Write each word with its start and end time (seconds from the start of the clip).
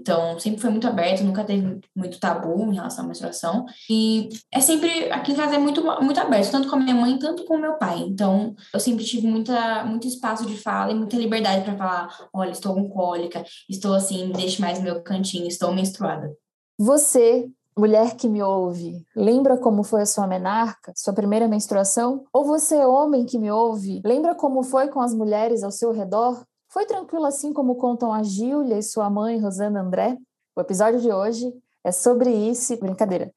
Então, 0.00 0.38
sempre 0.38 0.60
foi 0.60 0.70
muito 0.70 0.86
aberto, 0.86 1.22
nunca 1.22 1.44
teve 1.44 1.80
muito 1.94 2.18
tabu 2.18 2.70
em 2.70 2.74
relação 2.74 3.04
à 3.04 3.08
menstruação. 3.08 3.66
E 3.88 4.28
é 4.52 4.60
sempre, 4.60 5.10
aqui 5.12 5.32
em 5.32 5.36
casa 5.36 5.56
é 5.56 5.58
muito, 5.58 5.82
muito 6.02 6.18
aberto, 6.18 6.50
tanto 6.50 6.68
com 6.68 6.76
a 6.76 6.78
minha 6.78 6.94
mãe, 6.94 7.18
tanto 7.18 7.44
com 7.44 7.56
o 7.56 7.60
meu 7.60 7.74
pai. 7.74 8.00
Então, 8.00 8.54
eu 8.72 8.80
sempre 8.80 9.04
tive 9.04 9.26
muita, 9.26 9.84
muito 9.84 10.06
espaço 10.06 10.46
de 10.46 10.56
fala 10.56 10.92
e 10.92 10.94
muita 10.94 11.16
liberdade 11.16 11.64
para 11.64 11.76
falar: 11.76 12.28
olha, 12.32 12.50
estou 12.50 12.74
com 12.74 12.88
cólica, 12.88 13.44
estou 13.68 13.94
assim, 13.94 14.32
deixe 14.32 14.60
mais 14.60 14.80
meu 14.80 15.02
cantinho, 15.02 15.46
estou 15.46 15.72
menstruada. 15.72 16.32
Você 16.78 17.50
Mulher 17.78 18.14
que 18.16 18.28
me 18.28 18.42
ouve, 18.42 19.06
lembra 19.16 19.56
como 19.56 19.82
foi 19.84 20.02
a 20.02 20.06
sua 20.06 20.26
menarca, 20.26 20.92
sua 20.94 21.14
primeira 21.14 21.48
menstruação? 21.48 22.24
Ou 22.30 22.44
você, 22.44 22.84
homem 22.84 23.24
que 23.24 23.38
me 23.38 23.50
ouve, 23.50 24.02
lembra 24.04 24.34
como 24.34 24.62
foi 24.62 24.88
com 24.88 25.00
as 25.00 25.14
mulheres 25.14 25.62
ao 25.62 25.70
seu 25.70 25.92
redor? 25.92 26.44
Foi 26.72 26.86
tranquilo 26.86 27.26
assim 27.26 27.52
como 27.52 27.74
contam 27.74 28.12
a 28.12 28.22
Gília 28.22 28.78
e 28.78 28.82
sua 28.82 29.10
mãe, 29.10 29.40
Rosana 29.40 29.80
André? 29.80 30.16
O 30.54 30.60
episódio 30.60 31.00
de 31.00 31.10
hoje 31.10 31.52
é 31.82 31.90
sobre 31.90 32.30
isso, 32.30 32.76
brincadeira. 32.76 33.32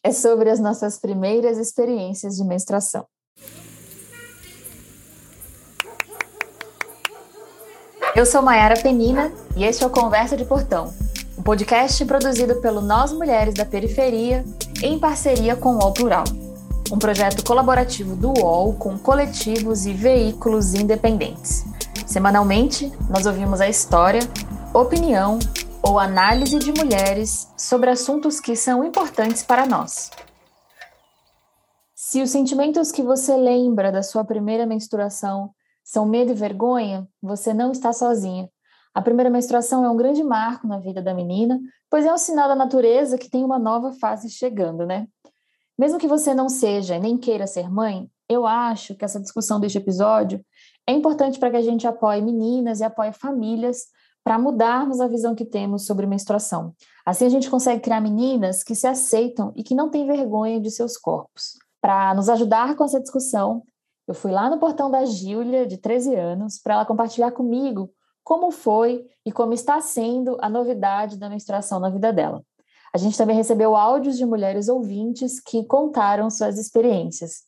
É 0.00 0.12
sobre 0.12 0.48
as 0.48 0.60
nossas 0.60 0.96
primeiras 0.96 1.58
experiências 1.58 2.36
de 2.36 2.44
menstruação. 2.44 3.04
Eu 8.14 8.24
sou 8.24 8.42
Mayara 8.42 8.80
Penina 8.80 9.32
e 9.56 9.64
este 9.64 9.82
é 9.82 9.86
o 9.86 9.90
Conversa 9.90 10.36
de 10.36 10.44
Portão, 10.44 10.94
um 11.36 11.42
podcast 11.42 12.04
produzido 12.04 12.60
pelo 12.60 12.80
Nós 12.80 13.10
Mulheres 13.10 13.54
da 13.54 13.64
Periferia 13.64 14.44
em 14.80 15.00
parceria 15.00 15.56
com 15.56 15.70
o 15.70 15.78
UOL 15.78 15.92
Plural, 15.92 16.24
um 16.92 16.98
projeto 16.98 17.42
colaborativo 17.42 18.14
do 18.14 18.32
UOL 18.38 18.74
com 18.74 18.96
coletivos 18.96 19.84
e 19.84 19.92
veículos 19.92 20.74
independentes. 20.74 21.64
Semanalmente, 22.12 22.92
nós 23.08 23.24
ouvimos 23.24 23.58
a 23.62 23.70
história, 23.70 24.20
opinião 24.74 25.38
ou 25.82 25.98
análise 25.98 26.58
de 26.58 26.70
mulheres 26.70 27.50
sobre 27.56 27.88
assuntos 27.88 28.38
que 28.38 28.54
são 28.54 28.84
importantes 28.84 29.42
para 29.42 29.64
nós. 29.64 30.10
Se 31.94 32.20
os 32.20 32.28
sentimentos 32.28 32.92
que 32.92 33.02
você 33.02 33.34
lembra 33.34 33.90
da 33.90 34.02
sua 34.02 34.22
primeira 34.26 34.66
menstruação 34.66 35.52
são 35.82 36.04
medo 36.04 36.32
e 36.32 36.34
vergonha, 36.34 37.08
você 37.22 37.54
não 37.54 37.72
está 37.72 37.94
sozinha. 37.94 38.46
A 38.92 39.00
primeira 39.00 39.30
menstruação 39.30 39.82
é 39.82 39.88
um 39.88 39.96
grande 39.96 40.22
marco 40.22 40.66
na 40.66 40.78
vida 40.78 41.00
da 41.00 41.14
menina, 41.14 41.58
pois 41.88 42.04
é 42.04 42.12
um 42.12 42.18
sinal 42.18 42.46
da 42.46 42.54
natureza 42.54 43.16
que 43.16 43.30
tem 43.30 43.42
uma 43.42 43.58
nova 43.58 43.90
fase 43.90 44.28
chegando, 44.28 44.84
né? 44.84 45.06
Mesmo 45.78 45.98
que 45.98 46.06
você 46.06 46.34
não 46.34 46.50
seja 46.50 46.98
nem 46.98 47.16
queira 47.16 47.46
ser 47.46 47.70
mãe, 47.70 48.06
eu 48.28 48.46
acho 48.46 48.94
que 48.94 49.04
essa 49.04 49.18
discussão 49.18 49.58
deste 49.58 49.78
episódio 49.78 50.44
é 50.86 50.92
importante 50.92 51.38
para 51.38 51.50
que 51.50 51.56
a 51.56 51.62
gente 51.62 51.86
apoie 51.86 52.20
meninas 52.20 52.80
e 52.80 52.84
apoie 52.84 53.12
famílias 53.12 53.86
para 54.24 54.38
mudarmos 54.38 55.00
a 55.00 55.08
visão 55.08 55.34
que 55.34 55.44
temos 55.44 55.84
sobre 55.86 56.06
menstruação. 56.06 56.74
Assim 57.04 57.26
a 57.26 57.28
gente 57.28 57.50
consegue 57.50 57.80
criar 57.80 58.00
meninas 58.00 58.62
que 58.62 58.74
se 58.74 58.86
aceitam 58.86 59.52
e 59.56 59.62
que 59.62 59.74
não 59.74 59.90
têm 59.90 60.06
vergonha 60.06 60.60
de 60.60 60.70
seus 60.70 60.96
corpos. 60.96 61.58
Para 61.80 62.14
nos 62.14 62.28
ajudar 62.28 62.76
com 62.76 62.84
essa 62.84 63.00
discussão, 63.00 63.62
eu 64.06 64.14
fui 64.14 64.30
lá 64.30 64.48
no 64.48 64.58
portão 64.58 64.90
da 64.90 65.04
Gília, 65.04 65.66
de 65.66 65.76
13 65.76 66.14
anos, 66.14 66.58
para 66.58 66.74
ela 66.74 66.86
compartilhar 66.86 67.32
comigo 67.32 67.90
como 68.24 68.50
foi 68.52 69.04
e 69.26 69.32
como 69.32 69.52
está 69.52 69.80
sendo 69.80 70.36
a 70.40 70.48
novidade 70.48 71.18
da 71.18 71.28
menstruação 71.28 71.80
na 71.80 71.90
vida 71.90 72.12
dela. 72.12 72.44
A 72.94 72.98
gente 72.98 73.16
também 73.16 73.34
recebeu 73.34 73.74
áudios 73.74 74.16
de 74.16 74.26
mulheres 74.26 74.68
ouvintes 74.68 75.40
que 75.40 75.64
contaram 75.64 76.28
suas 76.30 76.58
experiências. 76.58 77.44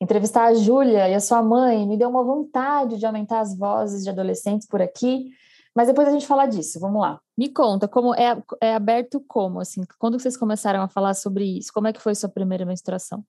Entrevistar 0.00 0.46
a 0.46 0.54
Júlia 0.54 1.08
e 1.08 1.14
a 1.14 1.20
sua 1.20 1.42
mãe 1.42 1.86
me 1.86 1.96
deu 1.96 2.08
uma 2.08 2.22
vontade 2.22 2.98
de 2.98 3.06
aumentar 3.06 3.40
as 3.40 3.56
vozes 3.56 4.04
de 4.04 4.10
adolescentes 4.10 4.66
por 4.66 4.80
aqui, 4.80 5.30
mas 5.74 5.88
depois 5.88 6.08
a 6.08 6.12
gente 6.12 6.26
fala 6.26 6.46
disso. 6.46 6.78
Vamos 6.78 7.00
lá. 7.00 7.20
Me 7.36 7.48
conta, 7.48 7.88
como 7.88 8.14
é, 8.14 8.40
é 8.60 8.74
aberto 8.74 9.22
como, 9.26 9.60
assim, 9.60 9.82
quando 9.98 10.18
vocês 10.18 10.36
começaram 10.36 10.82
a 10.82 10.88
falar 10.88 11.14
sobre 11.14 11.44
isso? 11.58 11.72
Como 11.72 11.86
é 11.86 11.92
que 11.92 12.00
foi 12.00 12.14
sua 12.14 12.28
primeira 12.28 12.64
menstruação? 12.64 13.24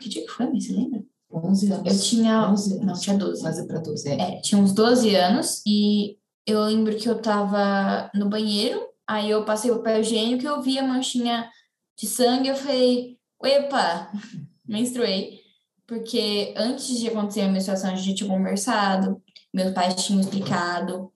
Que 0.00 0.08
dia 0.08 0.22
que 0.22 0.30
foi, 0.30 0.46
você 0.46 0.72
lembra? 0.72 1.02
11 1.32 1.72
anos. 1.72 1.92
Eu 1.92 2.00
tinha. 2.00 2.50
11 2.50 2.72
anos. 2.74 2.86
Não, 2.86 2.94
tinha 2.94 3.16
12. 3.16 3.40
Quase 3.42 3.66
para 3.66 3.78
12, 3.80 4.08
é. 4.08 4.20
É, 4.20 4.40
tinha 4.40 4.60
uns 4.60 4.72
12 4.72 5.14
anos 5.14 5.62
e 5.66 6.18
eu 6.46 6.62
lembro 6.64 6.96
que 6.96 7.08
eu 7.08 7.20
tava 7.20 8.10
no 8.14 8.28
banheiro, 8.28 8.80
aí 9.06 9.30
eu 9.30 9.44
passei 9.44 9.70
o 9.70 9.76
papel 9.76 10.00
higiênico 10.00 10.42
e 10.42 10.46
eu 10.46 10.60
vi 10.62 10.78
a 10.78 10.86
manchinha 10.86 11.48
de 11.98 12.06
sangue, 12.06 12.48
eu 12.48 12.56
falei, 12.56 13.18
epa, 13.42 14.10
menstruei. 14.66 15.43
Porque 15.86 16.54
antes 16.56 16.98
de 16.98 17.08
acontecer 17.08 17.42
a 17.42 17.48
menstruação, 17.48 17.92
a 17.92 17.96
gente 17.96 18.14
tinha 18.14 18.30
conversado, 18.30 19.22
meus 19.52 19.72
pais 19.72 19.94
tinham 20.04 20.20
explicado 20.20 21.12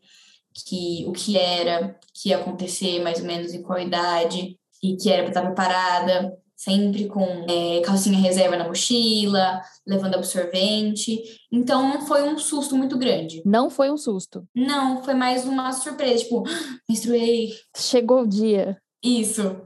que 0.55 1.05
o 1.07 1.13
que 1.13 1.39
era, 1.39 1.99
que 2.13 2.31
ia 2.31 2.39
acontecer 2.39 3.03
mais 3.03 3.21
ou 3.21 3.27
menos 3.27 3.55
em 3.55 3.63
qual 3.63 3.79
idade, 3.79 4.59
e 4.83 4.97
que 4.97 5.11
era 5.11 5.23
para 5.23 5.31
estar 5.31 5.43
preparada 5.43 6.37
sempre 6.59 7.07
com 7.07 7.25
é, 7.49 7.81
calcinha 7.83 8.19
reserva 8.19 8.57
na 8.57 8.67
mochila, 8.67 9.63
levando 9.87 10.17
absorvente. 10.17 11.23
Então 11.53 11.89
não 11.89 12.01
foi 12.01 12.29
um 12.29 12.37
susto 12.37 12.77
muito 12.77 12.99
grande. 12.99 13.41
Não 13.47 13.71
foi 13.71 13.91
um 13.93 13.97
susto. 13.97 14.45
Não, 14.55 15.03
foi 15.05 15.15
mais 15.15 15.45
uma 15.45 15.73
surpresa, 15.73 16.25
tipo, 16.25 16.43
ah, 16.47 16.79
menstruei. 16.89 17.53
Chegou 17.77 18.23
o 18.23 18.27
dia. 18.27 18.77
Isso. 19.03 19.57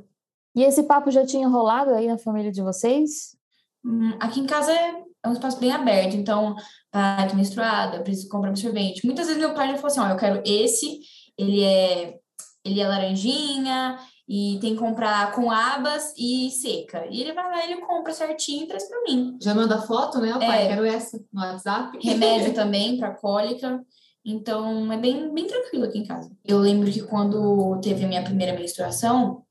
E 0.54 0.62
esse 0.62 0.82
papo 0.82 1.10
já 1.10 1.24
tinha 1.24 1.48
rolado 1.48 1.92
aí 1.92 2.06
na 2.06 2.18
família 2.18 2.52
de 2.52 2.60
vocês? 2.60 3.34
Hum, 3.84 4.16
aqui 4.20 4.40
em 4.40 4.46
casa 4.46 4.72
é 4.72 5.28
um 5.28 5.32
espaço 5.32 5.58
bem 5.58 5.72
aberto, 5.72 6.16
então, 6.16 6.56
ah, 6.92 7.26
tô 7.28 7.36
menstruada, 7.36 8.02
preciso 8.02 8.28
comprar 8.28 8.50
absorvente. 8.50 9.04
Muitas 9.04 9.26
vezes 9.26 9.40
meu 9.40 9.54
pai 9.54 9.68
já 9.68 9.74
falou 9.74 9.86
assim, 9.86 10.00
ó, 10.00 10.08
eu 10.08 10.16
quero 10.16 10.42
esse, 10.44 11.00
ele 11.36 11.62
é 11.62 12.18
ele 12.64 12.80
é 12.80 12.86
laranjinha, 12.86 13.98
e 14.28 14.58
tem 14.60 14.74
que 14.74 14.80
comprar 14.80 15.32
com 15.32 15.50
abas 15.50 16.14
e 16.16 16.50
seca. 16.50 17.06
E 17.10 17.20
ele 17.20 17.32
vai 17.32 17.44
lá, 17.44 17.64
ele 17.64 17.80
compra 17.80 18.14
certinho 18.14 18.64
e 18.64 18.66
traz 18.66 18.88
para 18.88 19.02
mim. 19.02 19.36
Já 19.42 19.54
manda 19.54 19.82
foto, 19.82 20.20
né? 20.20 20.34
O 20.34 20.38
pai, 20.38 20.64
É. 20.64 20.68
quero 20.68 20.84
essa 20.86 21.22
no 21.32 21.40
WhatsApp. 21.40 21.98
Remédio 22.02 22.54
também 22.54 22.96
para 22.96 23.14
cólica. 23.14 23.84
Então 24.24 24.92
é 24.92 24.96
bem, 24.96 25.32
bem 25.34 25.46
tranquilo 25.46 25.84
aqui 25.84 25.98
em 25.98 26.06
casa. 26.06 26.30
Eu 26.44 26.58
lembro 26.58 26.90
que 26.90 27.02
quando 27.02 27.80
teve 27.82 28.04
a 28.04 28.08
minha 28.08 28.22
primeira 28.22 28.58
menstruação, 28.58 29.42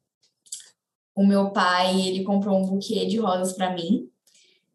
o 1.13 1.25
meu 1.25 1.51
pai 1.51 1.99
ele 2.01 2.23
comprou 2.23 2.57
um 2.57 2.65
buquê 2.65 3.05
de 3.05 3.17
rosas 3.17 3.53
para 3.53 3.75
mim, 3.75 4.09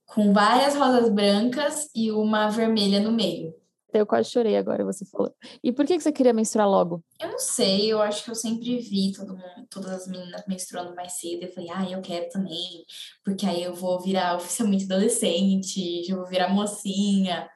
com 0.06 0.32
várias 0.32 0.74
rosas 0.74 1.10
brancas 1.10 1.88
e 1.94 2.10
uma 2.10 2.48
vermelha 2.48 3.00
no 3.00 3.12
meio. 3.12 3.54
Eu 3.92 4.06
quase 4.06 4.30
chorei 4.30 4.56
agora, 4.56 4.84
você 4.84 5.04
falou. 5.04 5.34
E 5.62 5.72
por 5.72 5.86
que 5.86 5.96
que 5.96 6.02
você 6.02 6.12
queria 6.12 6.32
menstruar 6.32 6.68
logo? 6.68 7.02
Eu 7.20 7.30
não 7.30 7.38
sei, 7.38 7.92
eu 7.92 8.02
acho 8.02 8.24
que 8.24 8.30
eu 8.30 8.34
sempre 8.34 8.78
vi 8.78 9.12
todo 9.12 9.36
mundo, 9.36 9.66
todas 9.70 9.90
as 9.90 10.06
meninas 10.06 10.44
menstruando 10.46 10.94
mais 10.94 11.12
cedo. 11.14 11.44
Eu 11.44 11.52
falei, 11.52 11.70
ah, 11.70 11.90
eu 11.90 12.00
quero 12.02 12.28
também, 12.28 12.84
porque 13.24 13.46
aí 13.46 13.62
eu 13.62 13.74
vou 13.74 14.00
virar 14.00 14.36
oficialmente 14.36 14.84
adolescente, 14.84 16.04
já 16.04 16.14
vou 16.14 16.26
virar 16.26 16.48
mocinha. 16.48 17.48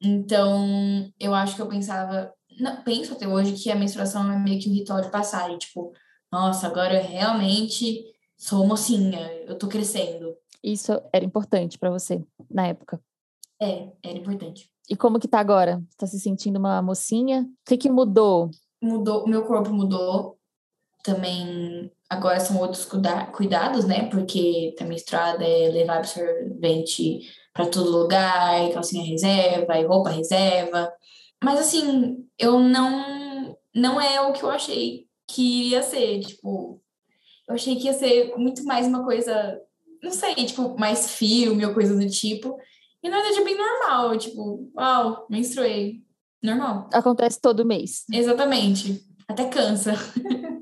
Então, 0.00 1.10
eu 1.18 1.34
acho 1.34 1.54
que 1.54 1.62
eu 1.62 1.68
pensava, 1.68 2.32
não, 2.58 2.82
penso 2.82 3.12
até 3.12 3.28
hoje 3.28 3.52
que 3.52 3.70
a 3.70 3.76
menstruação 3.76 4.30
é 4.32 4.38
meio 4.38 4.60
que 4.60 4.68
um 4.68 4.74
ritual 4.74 5.00
de 5.00 5.10
passagem, 5.10 5.58
tipo, 5.58 5.92
nossa, 6.30 6.66
agora 6.66 6.94
eu 6.94 7.08
realmente 7.08 8.04
sou 8.36 8.66
mocinha, 8.66 9.20
eu 9.46 9.56
tô 9.56 9.68
crescendo. 9.68 10.34
Isso 10.62 10.92
era 11.12 11.24
importante 11.24 11.78
para 11.78 11.90
você 11.90 12.22
na 12.50 12.66
época. 12.66 13.00
É, 13.60 13.88
era 14.02 14.18
importante. 14.18 14.70
E 14.88 14.96
como 14.96 15.18
que 15.18 15.28
tá 15.28 15.38
agora? 15.40 15.82
Tá 15.96 16.06
se 16.06 16.18
sentindo 16.18 16.58
uma 16.58 16.80
mocinha? 16.80 17.42
O 17.42 17.68
que 17.68 17.76
que 17.76 17.90
mudou? 17.90 18.50
mudou, 18.80 19.26
meu 19.26 19.44
corpo 19.44 19.70
mudou. 19.72 20.38
Também 21.02 21.90
agora 22.08 22.38
são 22.40 22.58
outros 22.58 22.84
cuida- 22.84 23.26
cuidados, 23.26 23.84
né? 23.84 24.08
Porque 24.08 24.74
tá 24.78 24.84
menstruada 24.84 25.44
é 25.44 25.68
levar 25.68 25.98
absorvente 25.98 27.20
para 27.52 27.66
todo 27.66 27.90
lugar, 27.90 28.70
calcinha 28.72 29.04
reserva, 29.04 29.78
e 29.78 29.84
roupa 29.84 30.10
reserva. 30.10 30.92
Mas 31.42 31.58
assim, 31.60 32.24
eu 32.38 32.60
não 32.60 33.56
não 33.74 34.00
é 34.00 34.20
o 34.20 34.32
que 34.32 34.42
eu 34.42 34.50
achei 34.50 35.06
que 35.26 35.70
ia 35.70 35.82
ser, 35.82 36.20
tipo, 36.20 36.80
eu 37.48 37.54
achei 37.54 37.76
que 37.76 37.84
ia 37.86 37.92
ser 37.92 38.34
muito 38.36 38.64
mais 38.64 38.86
uma 38.86 39.04
coisa, 39.04 39.60
não 40.02 40.10
sei, 40.10 40.34
tipo, 40.34 40.78
mais 40.78 41.12
filme 41.12 41.64
ou 41.64 41.74
coisa 41.74 41.96
do 41.96 42.08
tipo. 42.08 42.58
E 43.02 43.08
na 43.08 43.16
verdade 43.16 43.40
é 43.40 43.44
bem 43.44 43.56
normal, 43.56 44.18
tipo, 44.18 44.70
uau, 44.76 45.26
menstruei. 45.30 46.02
Normal. 46.42 46.88
Acontece 46.92 47.40
todo 47.40 47.64
mês. 47.64 48.04
Exatamente. 48.12 49.04
Até 49.26 49.48
cansa. 49.48 49.92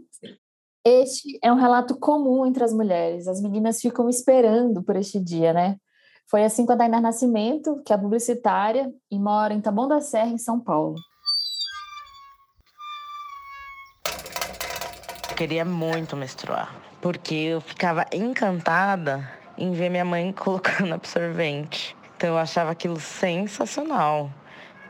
Este 0.85 1.37
é 1.43 1.53
um 1.53 1.57
relato 1.57 1.99
comum 1.99 2.47
entre 2.47 2.63
as 2.63 2.73
mulheres. 2.73 3.27
As 3.27 3.43
meninas 3.43 3.81
ficam 3.81 4.09
esperando 4.09 4.85
por 4.85 4.95
este 4.95 5.19
dia, 5.19 5.53
né? 5.53 5.77
Foi 6.31 6.45
assim 6.45 6.65
com 6.65 6.73
a 6.73 6.77
Dainar 6.77 7.01
Nascimento, 7.01 7.83
que 7.85 7.93
é 7.93 7.99
publicitária 7.99 8.93
e 9.11 9.19
mora 9.19 9.53
em 9.53 9.61
Taboão 9.61 9.89
da 9.89 10.01
Serra, 10.01 10.31
em 10.31 10.39
São 10.39 10.61
Paulo. 10.61 10.95
Eu 15.29 15.37
queria 15.37 15.65
muito 15.65 16.17
menstruar, 16.17 16.73
porque 17.01 17.35
eu 17.35 17.61
ficava 17.61 18.05
encantada 18.13 19.29
em 19.57 19.73
ver 19.73 19.91
minha 19.91 20.05
mãe 20.05 20.33
colocando 20.37 20.95
absorvente. 20.95 21.97
Então 22.17 22.31
eu 22.31 22.39
achava 22.39 22.71
aquilo 22.71 22.99
sensacional. 22.99 24.31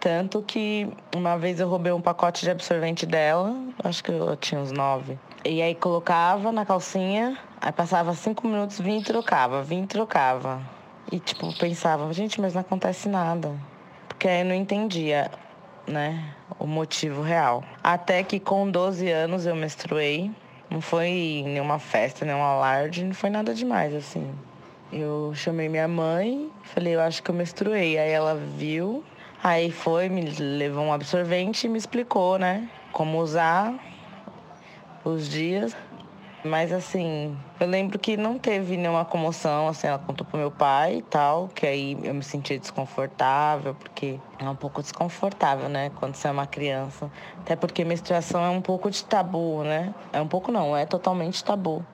tanto 0.00 0.42
que 0.42 0.88
uma 1.14 1.36
vez 1.36 1.58
eu 1.58 1.68
roubei 1.68 1.92
um 1.92 2.00
pacote 2.00 2.42
de 2.42 2.50
absorvente 2.50 3.04
dela, 3.04 3.56
acho 3.82 4.04
que 4.04 4.12
eu 4.12 4.36
tinha 4.36 4.60
uns 4.60 4.70
nove. 4.70 5.18
E 5.44 5.62
aí 5.62 5.74
colocava 5.74 6.52
na 6.52 6.64
calcinha, 6.64 7.36
aí 7.60 7.72
passava 7.72 8.14
cinco 8.14 8.46
minutos, 8.46 8.80
vinha 8.80 9.00
e 9.00 9.02
trocava, 9.02 9.62
vinha 9.62 9.84
e 9.84 9.86
trocava. 9.86 10.60
E 11.10 11.20
tipo, 11.20 11.52
pensava, 11.56 12.12
gente, 12.12 12.40
mas 12.40 12.54
não 12.54 12.60
acontece 12.60 13.08
nada. 13.08 13.52
Porque 14.08 14.28
aí 14.28 14.40
eu 14.40 14.44
não 14.44 14.54
entendia, 14.54 15.30
né, 15.86 16.34
o 16.58 16.66
motivo 16.66 17.22
real. 17.22 17.62
Até 17.82 18.22
que 18.22 18.40
com 18.40 18.68
12 18.70 19.08
anos 19.10 19.46
eu 19.46 19.54
menstruei. 19.54 20.32
Não 20.76 20.82
foi 20.82 21.42
nenhuma 21.46 21.78
festa, 21.78 22.26
nenhum 22.26 22.42
alarde, 22.42 23.02
não 23.02 23.14
foi 23.14 23.30
nada 23.30 23.54
demais, 23.54 23.94
assim. 23.94 24.30
Eu 24.92 25.32
chamei 25.34 25.70
minha 25.70 25.88
mãe, 25.88 26.50
falei, 26.64 26.94
eu 26.94 27.00
acho 27.00 27.22
que 27.22 27.30
eu 27.30 27.34
menstruei. 27.34 27.96
Aí 27.96 28.10
ela 28.10 28.34
viu, 28.34 29.02
aí 29.42 29.70
foi, 29.70 30.10
me 30.10 30.28
levou 30.38 30.84
um 30.84 30.92
absorvente 30.92 31.66
e 31.66 31.70
me 31.70 31.78
explicou, 31.78 32.38
né, 32.38 32.68
como 32.92 33.18
usar 33.18 33.72
os 35.02 35.30
dias. 35.30 35.74
Mas 36.46 36.72
assim, 36.72 37.36
eu 37.60 37.66
lembro 37.66 37.98
que 37.98 38.16
não 38.16 38.38
teve 38.38 38.76
nenhuma 38.76 39.04
comoção, 39.04 39.68
assim, 39.68 39.88
ela 39.88 39.98
contou 39.98 40.26
pro 40.26 40.38
meu 40.38 40.50
pai 40.50 40.98
e 40.98 41.02
tal, 41.02 41.48
que 41.48 41.66
aí 41.66 41.98
eu 42.02 42.14
me 42.14 42.22
sentia 42.22 42.58
desconfortável, 42.58 43.74
porque 43.74 44.20
é 44.38 44.48
um 44.48 44.54
pouco 44.56 44.80
desconfortável, 44.80 45.68
né, 45.68 45.90
quando 45.90 46.14
você 46.14 46.28
é 46.28 46.30
uma 46.30 46.46
criança. 46.46 47.10
Até 47.40 47.56
porque 47.56 47.84
menstruação 47.84 48.44
é 48.44 48.48
um 48.48 48.62
pouco 48.62 48.90
de 48.90 49.04
tabu, 49.04 49.62
né? 49.64 49.94
É 50.12 50.20
um 50.20 50.28
pouco 50.28 50.50
não, 50.52 50.76
é 50.76 50.86
totalmente 50.86 51.44
tabu. 51.44 51.84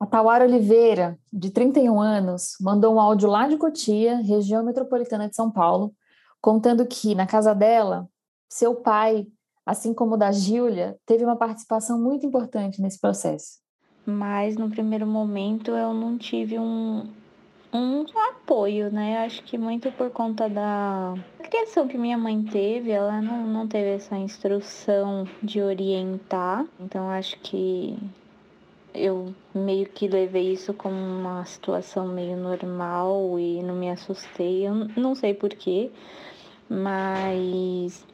A 0.00 0.06
Tawara 0.06 0.44
Oliveira, 0.44 1.18
de 1.32 1.50
31 1.50 2.00
anos, 2.00 2.56
mandou 2.60 2.94
um 2.94 3.00
áudio 3.00 3.28
lá 3.28 3.46
de 3.46 3.56
Cotia, 3.56 4.16
região 4.16 4.64
metropolitana 4.64 5.28
de 5.28 5.36
São 5.36 5.50
Paulo, 5.50 5.94
contando 6.40 6.86
que, 6.86 7.14
na 7.14 7.26
casa 7.26 7.54
dela, 7.54 8.08
seu 8.48 8.74
pai 8.74 9.26
assim 9.70 9.94
como 9.94 10.14
o 10.14 10.18
da 10.18 10.32
Gília, 10.32 10.98
teve 11.06 11.24
uma 11.24 11.36
participação 11.36 11.96
muito 11.96 12.26
importante 12.26 12.82
nesse 12.82 12.98
processo. 12.98 13.59
Mas 14.04 14.56
no 14.56 14.70
primeiro 14.70 15.06
momento 15.06 15.72
eu 15.72 15.92
não 15.92 16.16
tive 16.16 16.58
um, 16.58 17.06
um 17.72 18.04
apoio, 18.30 18.90
né? 18.90 19.24
Acho 19.24 19.42
que 19.42 19.56
muito 19.56 19.92
por 19.92 20.10
conta 20.10 20.48
da 20.48 21.14
criação 21.42 21.86
que 21.86 21.98
minha 21.98 22.16
mãe 22.16 22.42
teve, 22.42 22.90
ela 22.90 23.20
não, 23.20 23.46
não 23.46 23.66
teve 23.66 23.90
essa 23.90 24.16
instrução 24.16 25.26
de 25.42 25.60
orientar. 25.60 26.66
Então 26.80 27.10
acho 27.10 27.38
que 27.40 27.96
eu 28.94 29.34
meio 29.54 29.86
que 29.86 30.08
levei 30.08 30.52
isso 30.52 30.74
como 30.74 30.96
uma 30.96 31.44
situação 31.44 32.08
meio 32.08 32.36
normal 32.36 33.38
e 33.38 33.62
não 33.62 33.74
me 33.74 33.90
assustei. 33.90 34.66
Eu 34.66 34.74
não 34.96 35.14
sei 35.14 35.34
porquê, 35.34 35.90
mas 36.68 38.04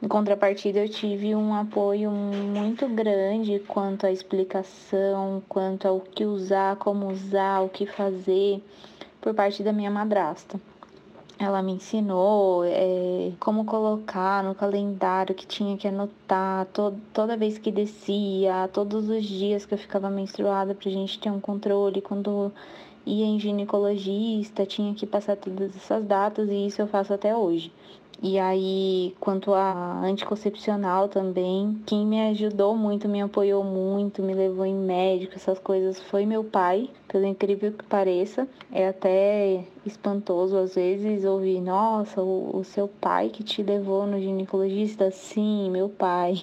em 0.00 0.06
contrapartida, 0.06 0.78
eu 0.78 0.88
tive 0.88 1.34
um 1.34 1.52
apoio 1.52 2.08
muito 2.12 2.88
grande 2.88 3.58
quanto 3.66 4.06
à 4.06 4.12
explicação, 4.12 5.42
quanto 5.48 5.88
ao 5.88 6.00
que 6.00 6.24
usar, 6.24 6.76
como 6.76 7.10
usar, 7.10 7.62
o 7.62 7.68
que 7.68 7.84
fazer, 7.84 8.62
por 9.20 9.34
parte 9.34 9.60
da 9.60 9.72
minha 9.72 9.90
madrasta. 9.90 10.60
Ela 11.36 11.62
me 11.62 11.72
ensinou 11.72 12.64
é, 12.64 13.32
como 13.40 13.64
colocar 13.64 14.42
no 14.44 14.54
calendário 14.54 15.34
que 15.34 15.46
tinha 15.46 15.76
que 15.76 15.88
anotar 15.88 16.66
to 16.66 16.94
toda 17.12 17.36
vez 17.36 17.58
que 17.58 17.72
descia, 17.72 18.68
todos 18.72 19.08
os 19.08 19.24
dias 19.24 19.66
que 19.66 19.74
eu 19.74 19.78
ficava 19.78 20.08
menstruada, 20.08 20.76
pra 20.76 20.90
gente 20.90 21.18
ter 21.18 21.30
um 21.30 21.40
controle. 21.40 22.00
Quando 22.00 22.52
ia 23.04 23.26
em 23.26 23.38
ginecologista, 23.40 24.64
tinha 24.64 24.94
que 24.94 25.06
passar 25.06 25.36
todas 25.36 25.74
essas 25.74 26.04
datas 26.04 26.48
e 26.48 26.66
isso 26.66 26.80
eu 26.80 26.86
faço 26.86 27.12
até 27.12 27.36
hoje. 27.36 27.72
E 28.20 28.36
aí, 28.36 29.14
quanto 29.20 29.54
a 29.54 30.00
anticoncepcional 30.00 31.08
também, 31.08 31.80
quem 31.86 32.04
me 32.04 32.20
ajudou 32.30 32.76
muito, 32.76 33.08
me 33.08 33.20
apoiou 33.20 33.62
muito, 33.62 34.22
me 34.22 34.34
levou 34.34 34.66
em 34.66 34.74
médico, 34.74 35.36
essas 35.36 35.58
coisas, 35.60 36.00
foi 36.00 36.26
meu 36.26 36.42
pai, 36.42 36.90
pelo 37.06 37.24
incrível 37.24 37.72
que 37.72 37.84
pareça. 37.84 38.48
É 38.72 38.88
até 38.88 39.64
espantoso 39.86 40.56
às 40.56 40.74
vezes 40.74 41.24
ouvir, 41.24 41.60
nossa, 41.60 42.20
o, 42.20 42.56
o 42.56 42.64
seu 42.64 42.88
pai 42.88 43.28
que 43.28 43.44
te 43.44 43.62
levou 43.62 44.04
no 44.04 44.20
ginecologista? 44.20 45.12
Sim, 45.12 45.70
meu 45.70 45.88
pai. 45.88 46.34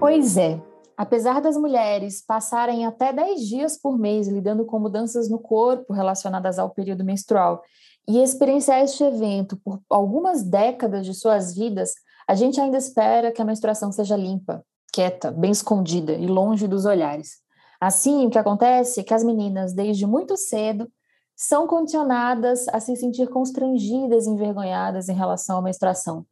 Pois 0.00 0.36
é, 0.36 0.60
Apesar 1.00 1.40
das 1.40 1.56
mulheres 1.56 2.20
passarem 2.20 2.84
até 2.84 3.10
10 3.10 3.48
dias 3.48 3.78
por 3.80 3.98
mês 3.98 4.28
lidando 4.28 4.66
com 4.66 4.78
mudanças 4.78 5.30
no 5.30 5.38
corpo 5.38 5.94
relacionadas 5.94 6.58
ao 6.58 6.68
período 6.68 7.02
menstrual 7.02 7.62
e 8.06 8.18
experienciar 8.18 8.82
este 8.82 9.02
evento 9.02 9.56
por 9.64 9.80
algumas 9.88 10.42
décadas 10.42 11.06
de 11.06 11.14
suas 11.14 11.54
vidas, 11.54 11.94
a 12.28 12.34
gente 12.34 12.60
ainda 12.60 12.76
espera 12.76 13.32
que 13.32 13.40
a 13.40 13.46
menstruação 13.46 13.90
seja 13.90 14.14
limpa, 14.14 14.62
quieta, 14.92 15.30
bem 15.30 15.50
escondida 15.50 16.12
e 16.12 16.26
longe 16.26 16.68
dos 16.68 16.84
olhares. 16.84 17.38
Assim, 17.80 18.26
o 18.26 18.30
que 18.30 18.38
acontece 18.38 19.00
é 19.00 19.02
que 19.02 19.14
as 19.14 19.24
meninas, 19.24 19.72
desde 19.72 20.06
muito 20.06 20.36
cedo, 20.36 20.86
são 21.34 21.66
condicionadas 21.66 22.68
a 22.68 22.78
se 22.78 22.94
sentir 22.94 23.26
constrangidas 23.30 24.26
e 24.26 24.28
envergonhadas 24.28 25.08
em 25.08 25.14
relação 25.14 25.60
à 25.60 25.62
menstruação. 25.62 26.26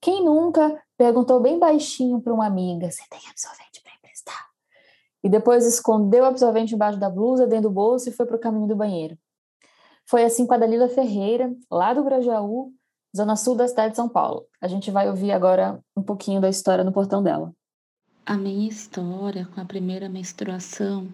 Quem 0.00 0.24
nunca 0.24 0.76
perguntou 0.96 1.38
bem 1.38 1.56
baixinho 1.56 2.20
para 2.20 2.34
uma 2.34 2.46
amiga: 2.46 2.90
Você 2.90 3.04
tem 3.08 3.20
absorvente 3.30 3.68
e 5.22 5.28
depois 5.28 5.66
escondeu 5.66 6.22
o 6.22 6.26
absorvente 6.26 6.74
embaixo 6.74 6.98
da 6.98 7.10
blusa, 7.10 7.46
dentro 7.46 7.68
do 7.68 7.74
bolso 7.74 8.08
e 8.08 8.12
foi 8.12 8.26
para 8.26 8.36
o 8.36 8.40
caminho 8.40 8.68
do 8.68 8.76
banheiro. 8.76 9.18
Foi 10.06 10.24
assim 10.24 10.46
com 10.46 10.54
a 10.54 10.58
Dalila 10.58 10.88
Ferreira, 10.88 11.54
lá 11.70 11.92
do 11.92 12.02
Grajaú, 12.02 12.72
zona 13.14 13.36
sul 13.36 13.54
da 13.54 13.68
cidade 13.68 13.90
de 13.90 13.96
São 13.96 14.08
Paulo. 14.08 14.46
A 14.60 14.68
gente 14.68 14.90
vai 14.90 15.08
ouvir 15.08 15.32
agora 15.32 15.78
um 15.96 16.02
pouquinho 16.02 16.40
da 16.40 16.48
história 16.48 16.84
no 16.84 16.92
portão 16.92 17.22
dela. 17.22 17.52
A 18.24 18.36
minha 18.36 18.68
história 18.68 19.46
com 19.54 19.60
a 19.60 19.64
primeira 19.64 20.08
menstruação, 20.08 21.08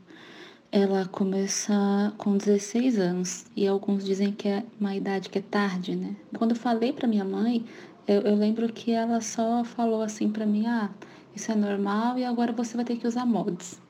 ela 0.70 1.06
começa 1.06 2.12
com 2.18 2.36
16 2.36 2.98
anos 2.98 3.46
e 3.56 3.66
alguns 3.66 4.04
dizem 4.04 4.32
que 4.32 4.48
é 4.48 4.64
uma 4.80 4.94
idade 4.94 5.28
que 5.28 5.38
é 5.38 5.42
tarde, 5.42 5.94
né? 5.94 6.16
Quando 6.36 6.50
eu 6.50 6.56
falei 6.56 6.92
para 6.92 7.06
minha 7.06 7.24
mãe, 7.24 7.64
eu, 8.06 8.22
eu, 8.22 8.34
lembro 8.34 8.70
que 8.72 8.90
ela 8.92 9.20
só 9.20 9.64
falou 9.64 10.02
assim 10.02 10.28
para 10.30 10.44
mim, 10.44 10.66
ah, 10.66 10.90
isso 11.34 11.50
é 11.50 11.54
normal 11.54 12.18
e 12.18 12.24
agora 12.24 12.52
você 12.52 12.76
vai 12.76 12.84
ter 12.84 12.96
que 12.96 13.06
usar 13.06 13.24
mods. 13.24 13.80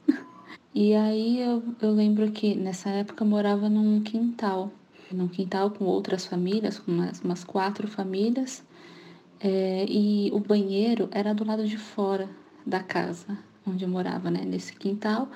E 0.74 0.94
aí 0.94 1.40
eu, 1.40 1.62
eu 1.80 1.92
lembro 1.92 2.30
que 2.32 2.54
nessa 2.54 2.90
época 2.90 3.24
eu 3.24 3.28
morava 3.28 3.68
num 3.68 4.02
quintal, 4.02 4.72
num 5.10 5.28
quintal 5.28 5.70
com 5.70 5.84
outras 5.84 6.26
famílias, 6.26 6.78
com 6.78 6.90
umas, 6.92 7.20
umas 7.20 7.44
quatro 7.44 7.86
famílias, 7.86 8.64
é, 9.40 9.86
e 9.88 10.30
o 10.32 10.40
banheiro 10.40 11.08
era 11.12 11.34
do 11.34 11.44
lado 11.44 11.66
de 11.66 11.78
fora 11.78 12.28
da 12.66 12.80
casa 12.80 13.38
onde 13.66 13.84
eu 13.84 13.88
morava, 13.88 14.30
né, 14.30 14.42
nesse 14.44 14.74
quintal. 14.74 15.28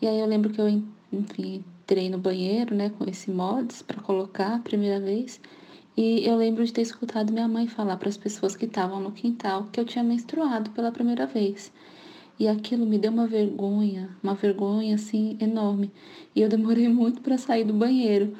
E 0.00 0.06
aí 0.06 0.18
eu 0.18 0.26
lembro 0.26 0.50
que 0.50 0.60
eu, 0.60 0.68
enfim, 1.12 1.64
entrei 1.82 2.08
no 2.08 2.18
banheiro, 2.18 2.74
né, 2.74 2.90
com 2.90 3.08
esse 3.08 3.30
mods 3.30 3.82
para 3.82 4.00
colocar 4.00 4.56
a 4.56 4.58
primeira 4.58 5.00
vez. 5.00 5.40
E 5.96 6.26
eu 6.26 6.36
lembro 6.36 6.64
de 6.64 6.72
ter 6.72 6.82
escutado 6.82 7.32
minha 7.32 7.48
mãe 7.48 7.66
falar 7.66 7.96
para 7.96 8.08
as 8.08 8.16
pessoas 8.16 8.56
que 8.56 8.64
estavam 8.64 9.00
no 9.00 9.12
quintal 9.12 9.68
que 9.72 9.78
eu 9.78 9.84
tinha 9.84 10.04
menstruado 10.04 10.70
pela 10.70 10.92
primeira 10.92 11.26
vez. 11.26 11.72
E 12.40 12.48
aquilo 12.48 12.86
me 12.86 12.98
deu 12.98 13.12
uma 13.12 13.26
vergonha, 13.26 14.08
uma 14.22 14.34
vergonha 14.34 14.94
assim 14.94 15.36
enorme. 15.38 15.92
E 16.34 16.40
eu 16.40 16.48
demorei 16.48 16.88
muito 16.90 17.20
para 17.20 17.36
sair 17.36 17.64
do 17.64 17.74
banheiro, 17.74 18.34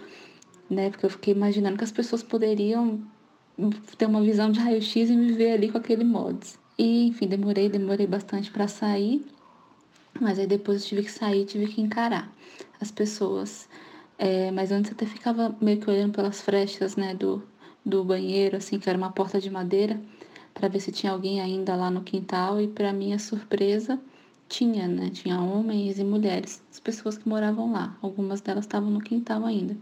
né? 0.71 0.89
Porque 0.89 1.05
eu 1.05 1.11
fiquei 1.11 1.35
imaginando 1.35 1.77
que 1.77 1.85
as 1.85 1.93
pessoas 1.93 2.23
poderiam 2.23 2.99
ter 3.99 4.07
uma 4.07 4.23
visão 4.23 4.51
de 4.51 4.59
raio-x 4.59 5.11
e 5.11 5.15
me 5.15 5.33
ver 5.33 5.53
ali 5.53 5.71
com 5.71 5.77
aquele 5.77 6.03
mods. 6.03 6.59
E 6.79 7.09
enfim, 7.09 7.27
demorei, 7.27 7.69
demorei 7.69 8.07
bastante 8.07 8.51
para 8.51 8.67
sair. 8.67 9.23
Mas 10.19 10.39
aí 10.39 10.47
depois 10.47 10.81
eu 10.81 10.89
tive 10.89 11.03
que 11.03 11.13
sair, 11.13 11.45
tive 11.45 11.67
que 11.67 11.83
encarar 11.83 12.35
as 12.81 12.91
pessoas. 12.91 13.69
É, 14.17 14.51
mas 14.51 14.73
antes 14.73 14.91
eu 14.91 14.95
até 14.95 15.05
ficava 15.05 15.55
meio 15.61 15.79
que 15.79 15.91
olhando 15.91 16.15
pelas 16.15 16.41
frechas, 16.41 16.97
né, 16.97 17.15
do, 17.15 17.43
do 17.85 18.03
banheiro, 18.03 18.57
assim, 18.57 18.79
que 18.79 18.89
era 18.89 18.97
uma 18.97 19.13
porta 19.13 19.39
de 19.39 19.51
madeira, 19.51 20.01
para 20.61 20.69
ver 20.69 20.81
se 20.81 20.93
tinha 20.93 21.11
alguém 21.11 21.41
ainda 21.41 21.75
lá 21.75 21.91
no 21.91 22.03
quintal. 22.03 22.61
E 22.61 22.69
para 22.69 22.93
minha 22.93 23.19
surpresa, 23.19 23.99
tinha, 24.47 24.87
né? 24.87 25.09
Tinha 25.11 25.41
homens 25.41 25.99
e 25.99 26.05
mulheres, 26.05 26.63
as 26.71 26.79
pessoas 26.79 27.17
que 27.17 27.27
moravam 27.27 27.73
lá. 27.73 27.97
Algumas 28.03 28.43
delas 28.43 28.65
estavam 28.65 28.91
no 28.91 29.01
quintal 29.01 29.47
ainda. 29.47 29.75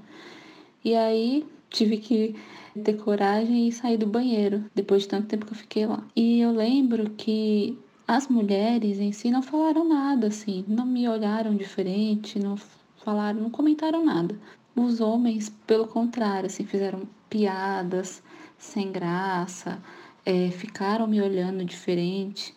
E 0.85 0.95
aí 0.95 1.45
tive 1.69 1.97
que 1.97 2.37
ter 2.85 2.95
coragem 2.95 3.67
e 3.67 3.73
sair 3.73 3.97
do 3.97 4.07
banheiro, 4.07 4.65
depois 4.73 5.03
de 5.03 5.09
tanto 5.09 5.27
tempo 5.27 5.47
que 5.47 5.53
eu 5.53 5.57
fiquei 5.57 5.85
lá. 5.85 6.03
E 6.15 6.41
eu 6.41 6.53
lembro 6.53 7.11
que 7.11 7.77
as 8.07 8.29
mulheres 8.29 9.01
em 9.01 9.11
si 9.11 9.31
não 9.33 9.43
falaram 9.43 9.87
nada, 9.87 10.29
assim, 10.29 10.65
não 10.69 10.87
me 10.87 11.09
olharam 11.09 11.57
diferente, 11.57 12.39
não 12.39 12.57
falaram, 13.05 13.41
não 13.41 13.51
comentaram 13.51 14.05
nada. 14.05 14.39
Os 14.77 15.01
homens, 15.01 15.53
pelo 15.67 15.89
contrário, 15.89 16.47
assim, 16.47 16.65
fizeram 16.65 17.03
piadas 17.29 18.23
sem 18.57 18.93
graça, 18.93 19.83
é, 20.25 20.51
ficaram 20.51 21.07
me 21.07 21.21
olhando 21.21 21.65
diferente. 21.65 22.55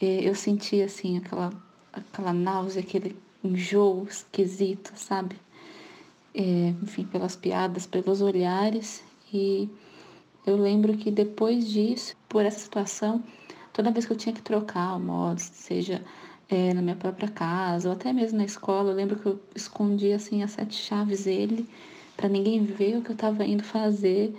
É, 0.00 0.28
eu 0.28 0.34
senti 0.34 0.82
assim 0.82 1.18
aquela 1.18 1.52
aquela 1.94 2.32
náusea, 2.32 2.82
aquele 2.82 3.16
enjoo 3.42 4.06
esquisito, 4.08 4.92
sabe? 4.96 5.36
É, 6.34 6.74
enfim, 6.82 7.04
pelas 7.04 7.36
piadas, 7.36 7.86
pelos 7.86 8.20
olhares. 8.20 9.04
E 9.32 9.68
eu 10.46 10.56
lembro 10.56 10.96
que 10.96 11.10
depois 11.10 11.68
disso, 11.70 12.16
por 12.28 12.44
essa 12.44 12.58
situação, 12.58 13.22
toda 13.72 13.90
vez 13.90 14.06
que 14.06 14.12
eu 14.12 14.16
tinha 14.16 14.34
que 14.34 14.42
trocar 14.42 14.96
o 14.96 15.00
modo, 15.00 15.38
seja 15.38 16.02
é, 16.48 16.74
na 16.74 16.82
minha 16.82 16.96
própria 16.96 17.28
casa 17.28 17.88
ou 17.88 17.94
até 17.94 18.12
mesmo 18.12 18.38
na 18.38 18.44
escola, 18.44 18.90
eu 18.90 18.96
lembro 18.96 19.16
que 19.18 19.26
eu 19.26 19.40
escondia 19.54 20.16
assim 20.16 20.42
as 20.42 20.52
sete 20.52 20.74
chaves 20.74 21.24
dele 21.24 21.68
para 22.16 22.28
ninguém 22.28 22.64
ver 22.64 22.96
o 22.96 23.02
que 23.02 23.10
eu 23.10 23.14
estava 23.14 23.44
indo 23.44 23.64
fazer 23.64 24.34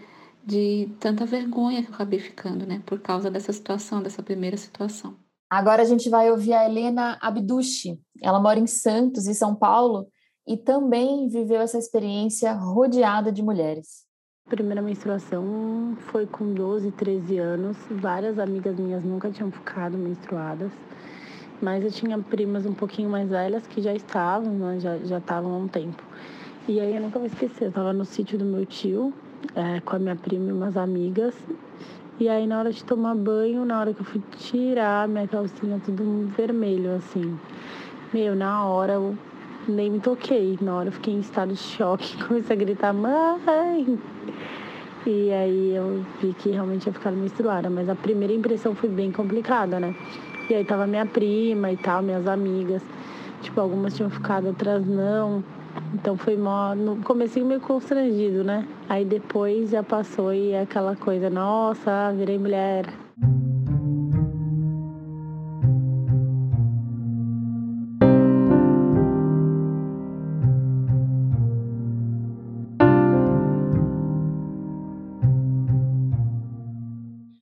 de 0.45 0.89
tanta 0.99 1.25
vergonha 1.25 1.81
que 1.81 1.89
eu 1.89 1.95
acabei 1.95 2.19
ficando, 2.19 2.65
né, 2.65 2.81
por 2.85 2.99
causa 2.99 3.31
dessa 3.31 3.51
situação, 3.51 4.01
dessa 4.01 4.21
primeira 4.21 4.55
situação. 4.55 5.15
Agora 5.49 5.81
a 5.81 5.85
gente 5.85 6.09
vai 6.09 6.29
ouvir 6.29 6.53
a 6.53 6.65
Helena 6.65 7.17
Abdushi. 7.21 7.99
Ela 8.21 8.39
mora 8.39 8.59
em 8.59 8.67
Santos, 8.67 9.27
em 9.27 9.33
São 9.33 9.55
Paulo, 9.55 10.07
e 10.47 10.57
também 10.57 11.27
viveu 11.27 11.61
essa 11.61 11.77
experiência 11.77 12.53
rodeada 12.53 13.31
de 13.31 13.41
mulheres. 13.41 14.05
Primeira 14.47 14.81
menstruação 14.81 15.97
foi 16.11 16.27
com 16.27 16.53
12, 16.53 16.91
13 16.91 17.37
anos. 17.39 17.77
Várias 17.89 18.37
amigas 18.37 18.77
minhas 18.77 19.03
nunca 19.03 19.31
tinham 19.31 19.51
ficado 19.51 19.97
menstruadas. 19.97 20.71
Mas 21.59 21.83
eu 21.83 21.91
tinha 21.91 22.19
primas 22.19 22.65
um 22.65 22.73
pouquinho 22.73 23.09
mais 23.09 23.29
velhas 23.29 23.65
que 23.65 23.81
já 23.81 23.93
estavam, 23.93 24.53
né? 24.53 24.79
já, 24.79 24.97
já 24.99 25.17
estavam 25.17 25.51
há 25.53 25.57
um 25.57 25.67
tempo. 25.67 26.03
E 26.67 26.79
aí 26.79 26.95
eu 26.95 27.01
nunca 27.01 27.17
vou 27.17 27.27
esquecer, 27.27 27.65
eu 27.65 27.69
estava 27.69 27.93
no 27.93 28.05
sítio 28.05 28.37
do 28.37 28.45
meu 28.45 28.65
tio, 28.65 29.13
é, 29.55 29.79
com 29.81 29.95
a 29.95 29.99
minha 29.99 30.15
prima 30.15 30.49
e 30.49 30.51
umas 30.51 30.75
amigas. 30.77 31.35
E 32.19 32.29
aí 32.29 32.47
na 32.47 32.59
hora 32.59 32.71
de 32.71 32.83
tomar 32.83 33.13
banho, 33.15 33.65
na 33.65 33.79
hora 33.79 33.93
que 33.93 33.99
eu 33.99 34.05
fui 34.05 34.21
tirar 34.37 35.07
minha 35.07 35.27
calcinha, 35.27 35.81
tudo 35.83 36.27
vermelho, 36.35 36.95
assim. 36.95 37.37
Meu, 38.13 38.35
na 38.35 38.65
hora 38.65 38.93
eu 38.93 39.17
nem 39.67 39.91
me 39.91 39.99
toquei. 39.99 40.57
Na 40.61 40.75
hora 40.75 40.87
eu 40.87 40.93
fiquei 40.93 41.13
em 41.13 41.19
estado 41.19 41.53
de 41.53 41.59
choque, 41.59 42.17
comecei 42.23 42.55
a 42.55 42.59
gritar, 42.59 42.93
mãe! 42.93 43.99
E 45.05 45.31
aí 45.31 45.75
eu 45.75 46.03
vi 46.21 46.33
que 46.33 46.49
realmente 46.49 46.87
ia 46.87 46.93
ficar 46.93 47.11
menstruada, 47.11 47.69
mas 47.69 47.89
a 47.89 47.95
primeira 47.95 48.33
impressão 48.33 48.73
foi 48.73 48.89
bem 48.89 49.11
complicada, 49.11 49.79
né? 49.79 49.93
E 50.49 50.55
aí 50.55 50.63
tava 50.63 50.87
minha 50.87 51.05
prima 51.05 51.71
e 51.71 51.77
tal, 51.77 52.01
minhas 52.01 52.27
amigas. 52.27 52.81
Tipo, 53.41 53.61
algumas 53.61 53.95
tinham 53.95 54.09
ficado, 54.09 54.47
outras 54.47 54.85
não. 54.85 55.43
Então 55.93 56.17
foi 56.17 56.35
mó. 56.35 56.75
No 56.75 57.01
começo 57.03 57.43
meio 57.43 57.61
constrangido, 57.61 58.43
né? 58.43 58.67
Aí 58.87 59.05
depois 59.05 59.71
já 59.71 59.83
passou 59.83 60.33
e 60.33 60.51
é 60.51 60.61
aquela 60.61 60.95
coisa, 60.95 61.29
nossa, 61.29 62.11
virei 62.13 62.37
mulher. 62.37 62.85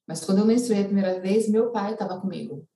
Mas 0.08 0.24
quando 0.24 0.40
eu 0.40 0.46
menstruei 0.46 0.84
a 0.84 0.86
primeira 0.86 1.20
vez, 1.20 1.50
meu 1.50 1.72
pai 1.72 1.94
estava 1.94 2.22
comigo. 2.22 2.68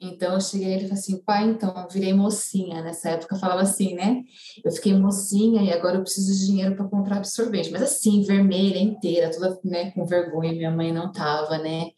Então 0.00 0.34
eu 0.34 0.40
cheguei 0.40 0.68
e 0.68 0.72
ele 0.72 0.82
falou 0.82 0.98
assim, 0.98 1.22
pai, 1.22 1.48
então 1.48 1.88
virei 1.90 2.12
mocinha. 2.12 2.82
Nessa 2.82 3.10
época 3.10 3.34
eu 3.34 3.38
falava 3.38 3.62
assim, 3.62 3.94
né? 3.94 4.22
Eu 4.64 4.70
fiquei 4.70 4.92
mocinha 4.94 5.62
e 5.62 5.72
agora 5.72 5.96
eu 5.96 6.02
preciso 6.02 6.32
de 6.32 6.46
dinheiro 6.46 6.76
para 6.76 6.86
comprar 6.86 7.16
absorvente. 7.16 7.70
Mas 7.70 7.82
assim, 7.82 8.22
vermelha 8.22 8.78
inteira, 8.78 9.30
toda 9.30 9.58
né, 9.64 9.90
com 9.92 10.04
vergonha, 10.04 10.52
minha 10.52 10.70
mãe 10.70 10.92
não 10.92 11.10
tava, 11.10 11.56
né? 11.58 11.90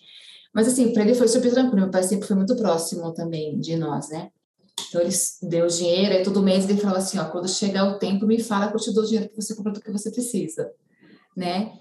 Mas 0.55 0.69
assim, 0.69 0.93
para 0.93 1.02
ele 1.02 1.14
foi 1.14 1.26
super 1.26 1.50
tranquilo. 1.50 1.83
Meu 1.83 1.90
pai 1.90 2.05
sempre 2.05 2.26
foi 2.26 2.37
muito 2.37 2.57
próximo 2.57 3.12
também 3.12 3.59
de 3.59 3.76
nós, 3.76 4.09
né? 4.11 4.31
Então 4.88 5.00
ele 5.00 5.11
deu 5.43 5.67
dinheiro, 5.67 6.14
e 6.14 6.23
todo 6.23 6.43
mês 6.43 6.69
ele 6.69 6.81
falava 6.81 6.99
assim, 6.99 7.19
ó, 7.19 7.25
quando 7.26 7.49
chegar 7.49 7.85
o 7.85 7.99
tempo, 7.99 8.26
me 8.26 8.40
fala 8.40 8.69
que 8.69 8.76
eu 8.76 8.81
te 8.81 8.95
dou 8.95 9.05
dinheiro 9.05 9.28
que 9.28 9.37
você 9.37 9.55
compra 9.55 9.73
do 9.73 9.81
que 9.81 9.90
você 9.90 10.11
precisa, 10.11 10.71
né? 11.37 11.73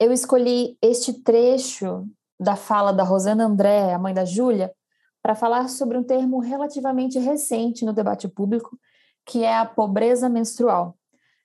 Eu 0.00 0.10
escolhi 0.12 0.76
este 0.82 1.12
trecho 1.12 2.04
da 2.40 2.56
fala 2.56 2.90
da 2.90 3.04
Rosana 3.04 3.44
André, 3.44 3.92
a 3.92 3.98
mãe 3.98 4.12
da 4.12 4.24
Júlia, 4.24 4.72
para 5.22 5.34
falar 5.34 5.68
sobre 5.68 5.96
um 5.96 6.02
termo 6.02 6.40
relativamente 6.40 7.18
recente 7.18 7.84
no 7.84 7.92
debate 7.92 8.26
público, 8.28 8.76
que 9.24 9.44
é 9.44 9.56
a 9.56 9.64
pobreza 9.64 10.28
menstrual. 10.28 10.96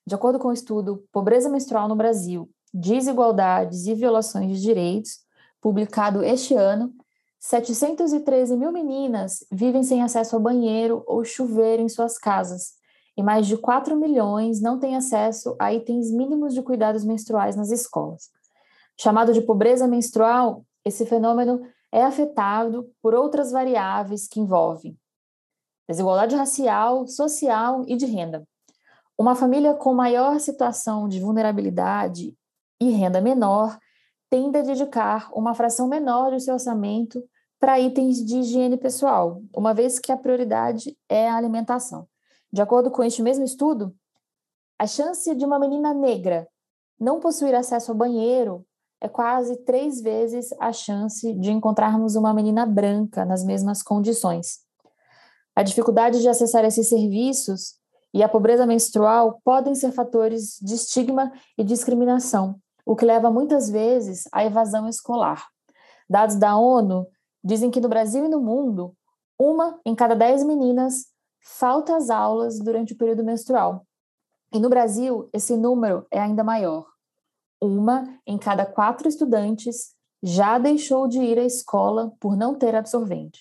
De 0.04 0.14
acordo 0.14 0.38
com 0.38 0.48
o 0.48 0.52
estudo 0.52 1.04
Pobreza 1.12 1.48
Menstrual 1.48 1.86
no 1.86 1.94
Brasil, 1.94 2.50
Desigualdades 2.72 3.86
e 3.86 3.94
Violações 3.94 4.56
de 4.56 4.62
Direitos, 4.62 5.18
publicado 5.60 6.24
este 6.24 6.54
ano, 6.54 6.92
713 7.38 8.56
mil 8.56 8.72
meninas 8.72 9.44
vivem 9.52 9.82
sem 9.82 10.02
acesso 10.02 10.34
ao 10.34 10.42
banheiro 10.42 11.04
ou 11.06 11.24
chuveiro 11.24 11.82
em 11.82 11.88
suas 11.88 12.18
casas, 12.18 12.72
e 13.16 13.22
mais 13.22 13.46
de 13.46 13.56
4 13.56 13.96
milhões 13.96 14.60
não 14.60 14.78
têm 14.78 14.96
acesso 14.96 15.54
a 15.58 15.72
itens 15.72 16.10
mínimos 16.10 16.54
de 16.54 16.62
cuidados 16.62 17.04
menstruais 17.04 17.54
nas 17.54 17.70
escolas. 17.70 18.30
Chamado 18.98 19.32
de 19.32 19.40
pobreza 19.40 19.86
menstrual, 19.86 20.64
esse 20.84 21.04
fenômeno 21.04 21.60
é 21.92 22.02
afetado 22.02 22.90
por 23.02 23.14
outras 23.14 23.50
variáveis 23.50 24.28
que 24.28 24.40
envolvem 24.40 24.98
desigualdade 25.88 26.36
racial, 26.36 27.06
social 27.06 27.82
e 27.86 27.96
de 27.96 28.04
renda. 28.04 28.46
Uma 29.16 29.34
família 29.34 29.74
com 29.74 29.94
maior 29.94 30.38
situação 30.38 31.08
de 31.08 31.18
vulnerabilidade 31.18 32.36
e 32.80 32.90
renda 32.90 33.20
menor 33.20 33.78
tende 34.30 34.58
a 34.58 34.62
dedicar 34.62 35.30
uma 35.32 35.54
fração 35.54 35.88
menor 35.88 36.30
do 36.30 36.38
seu 36.38 36.54
orçamento 36.54 37.24
para 37.58 37.80
itens 37.80 38.24
de 38.24 38.36
higiene 38.38 38.76
pessoal, 38.76 39.42
uma 39.56 39.74
vez 39.74 39.98
que 39.98 40.12
a 40.12 40.16
prioridade 40.16 40.96
é 41.08 41.28
a 41.28 41.36
alimentação. 41.36 42.06
De 42.52 42.62
acordo 42.62 42.90
com 42.90 43.02
este 43.02 43.22
mesmo 43.22 43.44
estudo, 43.44 43.92
a 44.78 44.86
chance 44.86 45.34
de 45.34 45.44
uma 45.44 45.58
menina 45.58 45.92
negra 45.92 46.46
não 47.00 47.18
possuir 47.18 47.54
acesso 47.54 47.90
ao 47.90 47.96
banheiro 47.96 48.64
é 49.00 49.08
quase 49.08 49.56
três 49.64 50.00
vezes 50.00 50.52
a 50.58 50.72
chance 50.72 51.32
de 51.34 51.50
encontrarmos 51.50 52.16
uma 52.16 52.34
menina 52.34 52.66
branca 52.66 53.24
nas 53.24 53.44
mesmas 53.44 53.82
condições. 53.82 54.60
A 55.54 55.62
dificuldade 55.62 56.20
de 56.20 56.28
acessar 56.28 56.64
esses 56.64 56.88
serviços 56.88 57.76
e 58.12 58.22
a 58.22 58.28
pobreza 58.28 58.66
menstrual 58.66 59.40
podem 59.44 59.74
ser 59.74 59.92
fatores 59.92 60.58
de 60.60 60.74
estigma 60.74 61.32
e 61.56 61.62
discriminação, 61.62 62.56
o 62.84 62.96
que 62.96 63.04
leva 63.04 63.30
muitas 63.30 63.70
vezes 63.70 64.24
à 64.32 64.44
evasão 64.44 64.88
escolar. 64.88 65.46
Dados 66.08 66.36
da 66.36 66.56
ONU 66.56 67.06
dizem 67.44 67.70
que 67.70 67.80
no 67.80 67.88
Brasil 67.88 68.24
e 68.24 68.28
no 68.28 68.40
mundo, 68.40 68.94
uma 69.38 69.78
em 69.84 69.94
cada 69.94 70.14
dez 70.14 70.42
meninas 70.42 71.06
falta 71.40 71.96
às 71.96 72.10
aulas 72.10 72.58
durante 72.58 72.94
o 72.94 72.96
período 72.96 73.22
menstrual. 73.22 73.86
E 74.52 74.58
no 74.58 74.68
Brasil, 74.68 75.28
esse 75.32 75.56
número 75.56 76.06
é 76.10 76.18
ainda 76.18 76.42
maior 76.42 76.86
uma 77.60 78.04
em 78.26 78.38
cada 78.38 78.64
quatro 78.64 79.08
estudantes 79.08 79.94
já 80.22 80.58
deixou 80.58 81.08
de 81.08 81.18
ir 81.18 81.38
à 81.38 81.44
escola 81.44 82.12
por 82.20 82.36
não 82.36 82.56
ter 82.56 82.74
absorvente. 82.74 83.40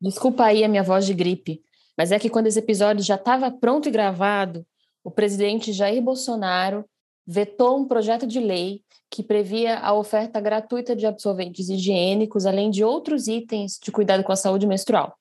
Desculpa 0.00 0.46
aí 0.46 0.64
a 0.64 0.68
minha 0.68 0.82
voz 0.82 1.06
de 1.06 1.14
gripe, 1.14 1.62
mas 1.96 2.10
é 2.10 2.18
que 2.18 2.28
quando 2.28 2.48
esse 2.48 2.58
episódio 2.58 3.04
já 3.04 3.14
estava 3.14 3.50
pronto 3.50 3.88
e 3.88 3.92
gravado, 3.92 4.66
o 5.04 5.10
presidente 5.10 5.72
Jair 5.72 6.02
Bolsonaro 6.02 6.84
vetou 7.26 7.78
um 7.78 7.86
projeto 7.86 8.26
de 8.26 8.40
lei 8.40 8.82
que 9.10 9.22
previa 9.22 9.78
a 9.78 9.92
oferta 9.92 10.40
gratuita 10.40 10.96
de 10.96 11.06
absorventes 11.06 11.68
higiênicos, 11.68 12.46
além 12.46 12.70
de 12.70 12.82
outros 12.82 13.28
itens 13.28 13.78
de 13.82 13.92
cuidado 13.92 14.24
com 14.24 14.32
a 14.32 14.36
saúde 14.36 14.66
menstrual. 14.66 15.14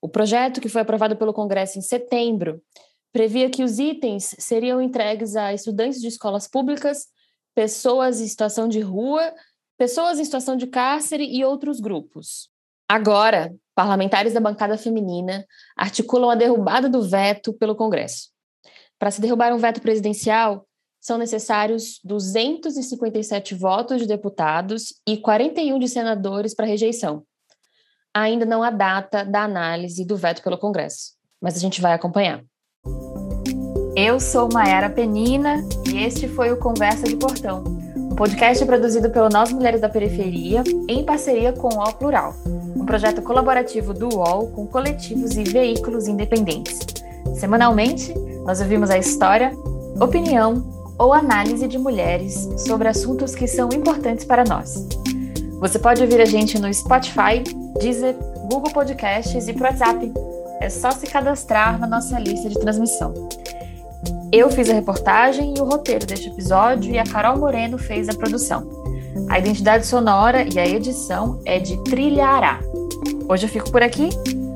O 0.00 0.08
projeto, 0.08 0.60
que 0.60 0.68
foi 0.68 0.82
aprovado 0.82 1.16
pelo 1.16 1.32
Congresso 1.32 1.78
em 1.78 1.82
setembro, 1.82 2.60
previa 3.12 3.48
que 3.48 3.62
os 3.62 3.78
itens 3.78 4.34
seriam 4.38 4.82
entregues 4.82 5.36
a 5.36 5.54
estudantes 5.54 6.00
de 6.00 6.08
escolas 6.08 6.48
públicas, 6.48 7.06
pessoas 7.54 8.20
em 8.20 8.26
situação 8.26 8.68
de 8.68 8.80
rua, 8.80 9.32
pessoas 9.78 10.18
em 10.18 10.24
situação 10.24 10.56
de 10.56 10.66
cárcere 10.66 11.24
e 11.24 11.44
outros 11.44 11.80
grupos. 11.80 12.50
Agora, 12.88 13.54
parlamentares 13.74 14.34
da 14.34 14.40
bancada 14.40 14.76
feminina 14.76 15.46
articulam 15.76 16.30
a 16.30 16.34
derrubada 16.34 16.88
do 16.88 17.02
veto 17.02 17.52
pelo 17.54 17.74
Congresso. 17.74 18.30
Para 18.98 19.10
se 19.10 19.20
derrubar 19.20 19.54
um 19.54 19.58
veto 19.58 19.80
presidencial, 19.80 20.66
são 21.02 21.18
necessários 21.18 21.98
257 22.04 23.56
votos 23.56 24.00
de 24.00 24.06
deputados 24.06 24.94
e 25.06 25.16
41 25.16 25.76
de 25.80 25.88
senadores 25.88 26.54
para 26.54 26.64
rejeição. 26.64 27.24
Ainda 28.14 28.46
não 28.46 28.62
há 28.62 28.70
data 28.70 29.24
da 29.24 29.42
análise 29.42 30.06
do 30.06 30.16
veto 30.16 30.44
pelo 30.44 30.56
Congresso, 30.56 31.14
mas 31.40 31.56
a 31.56 31.58
gente 31.58 31.80
vai 31.80 31.92
acompanhar. 31.92 32.44
Eu 33.96 34.20
sou 34.20 34.48
Mayara 34.52 34.88
Penina 34.88 35.56
e 35.88 36.04
este 36.04 36.28
foi 36.28 36.52
o 36.52 36.58
Conversa 36.58 37.04
de 37.04 37.16
Portão, 37.16 37.64
um 37.96 38.14
podcast 38.14 38.64
produzido 38.64 39.10
pelo 39.10 39.28
Nós 39.28 39.52
Mulheres 39.52 39.80
da 39.80 39.88
Periferia 39.88 40.62
em 40.88 41.04
parceria 41.04 41.52
com 41.52 41.68
o 41.68 41.78
UOL 41.78 41.94
Plural, 41.94 42.34
um 42.76 42.86
projeto 42.86 43.20
colaborativo 43.22 43.92
do 43.92 44.08
UOL 44.08 44.52
com 44.52 44.68
coletivos 44.68 45.32
e 45.32 45.42
veículos 45.42 46.06
independentes. 46.06 46.78
Semanalmente, 47.34 48.14
nós 48.44 48.60
ouvimos 48.60 48.88
a 48.88 48.98
história, 48.98 49.52
opinião 50.00 50.81
ou 51.02 51.12
análise 51.12 51.66
de 51.66 51.78
mulheres 51.78 52.48
sobre 52.58 52.86
assuntos 52.86 53.34
que 53.34 53.48
são 53.48 53.68
importantes 53.72 54.24
para 54.24 54.44
nós. 54.44 54.86
Você 55.58 55.76
pode 55.76 56.00
ouvir 56.00 56.20
a 56.20 56.24
gente 56.24 56.60
no 56.60 56.72
Spotify, 56.72 57.42
Deezer, 57.80 58.14
Google 58.48 58.72
Podcasts 58.72 59.48
e 59.48 59.52
pro 59.52 59.64
WhatsApp. 59.64 60.12
É 60.60 60.70
só 60.70 60.92
se 60.92 61.08
cadastrar 61.08 61.76
na 61.80 61.88
nossa 61.88 62.20
lista 62.20 62.48
de 62.48 62.54
transmissão. 62.54 63.12
Eu 64.30 64.48
fiz 64.48 64.70
a 64.70 64.74
reportagem 64.74 65.54
e 65.56 65.60
o 65.60 65.64
roteiro 65.64 66.06
deste 66.06 66.28
episódio 66.28 66.92
e 66.92 66.98
a 67.00 67.04
Carol 67.04 67.36
Moreno 67.36 67.78
fez 67.78 68.08
a 68.08 68.14
produção. 68.14 68.64
A 69.28 69.40
identidade 69.40 69.84
sonora 69.84 70.46
e 70.54 70.58
a 70.58 70.66
edição 70.66 71.40
é 71.44 71.58
de 71.58 71.82
Trilha 71.82 72.26
Ará. 72.26 72.60
Hoje 73.28 73.46
eu 73.46 73.50
fico 73.50 73.72
por 73.72 73.82
aqui 73.82 74.08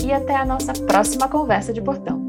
e 0.05 0.13
até 0.13 0.37
a 0.37 0.45
nossa 0.45 0.73
próxima 0.73 1.29
conversa 1.29 1.73
de 1.73 1.81
portão. 1.81 2.26